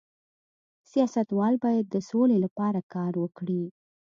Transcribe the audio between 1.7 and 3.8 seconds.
د سولې لپاره کار وکړي